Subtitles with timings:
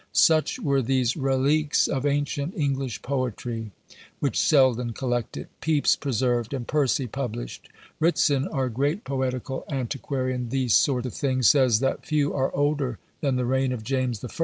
[0.13, 3.69] Such were these "Reliques of Ancient English Poetry,"
[4.19, 7.69] which Selden collected, Pepys preserved, and Percy published.
[7.99, 12.97] Ritson, our great poetical antiquary in these sort of things, says that few are older
[13.19, 14.29] than the reign of James I.